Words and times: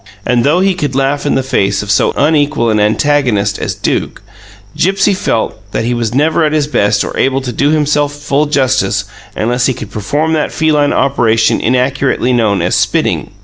And 0.25 0.43
though 0.43 0.61
he 0.61 0.73
could 0.73 0.95
laugh 0.95 1.27
in 1.27 1.35
the 1.35 1.43
face 1.43 1.83
of 1.83 1.91
so 1.91 2.11
unequal 2.17 2.71
an 2.71 2.79
antagonist 2.79 3.59
as 3.59 3.75
Duke, 3.75 4.23
Gipsy 4.75 5.13
felt 5.13 5.61
that 5.73 5.85
he 5.85 5.93
was 5.93 6.11
never 6.11 6.43
at 6.43 6.53
his 6.53 6.65
best 6.65 7.03
or 7.03 7.15
able 7.15 7.39
to 7.41 7.53
do 7.53 7.69
himself 7.69 8.11
full 8.11 8.47
justice 8.47 9.05
unless 9.35 9.67
he 9.67 9.75
could 9.75 9.91
perform 9.91 10.33
that 10.33 10.51
feline 10.51 10.91
operation 10.91 11.61
inaccurately 11.61 12.33
known 12.33 12.63
as 12.63 12.73
"spitting". 12.75 13.29